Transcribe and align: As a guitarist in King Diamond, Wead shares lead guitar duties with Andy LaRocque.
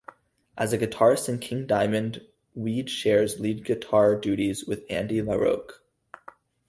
As 0.57 0.73
a 0.73 0.79
guitarist 0.79 1.29
in 1.29 1.37
King 1.37 1.67
Diamond, 1.67 2.25
Wead 2.55 2.89
shares 2.89 3.39
lead 3.39 3.63
guitar 3.63 4.15
duties 4.15 4.65
with 4.65 4.83
Andy 4.89 5.21
LaRocque. 5.21 5.79